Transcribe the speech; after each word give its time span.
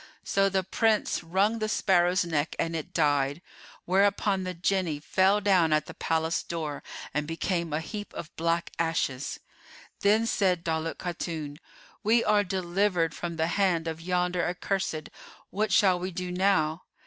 So 0.23 0.49
the 0.49 0.63
Prince 0.63 1.23
wrung 1.23 1.59
the 1.59 1.69
sparrow's 1.69 2.25
neck 2.25 2.55
and 2.57 2.75
it 2.75 2.91
died, 2.91 3.39
whereupon 3.85 4.45
the 4.45 4.55
Jinni 4.55 4.99
fell 4.99 5.39
down 5.39 5.71
at 5.71 5.85
the 5.85 5.93
palace 5.93 6.41
door 6.41 6.81
and 7.13 7.27
became 7.27 7.71
a 7.71 7.79
heap 7.81 8.11
of 8.15 8.35
black 8.35 8.71
ashes. 8.79 9.39
Then 9.99 10.25
said 10.25 10.63
Daulat 10.63 10.97
Khatun, 10.97 11.59
"We 12.01 12.23
are 12.23 12.43
delivered 12.43 13.13
from 13.13 13.35
the 13.35 13.45
hand 13.45 13.87
of 13.87 14.01
yonder 14.01 14.43
accursed; 14.43 15.09
what 15.51 15.71
shall 15.71 15.99
we 15.99 16.09
do 16.09 16.31
now?" 16.31 16.85